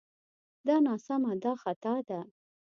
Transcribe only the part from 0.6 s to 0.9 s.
دا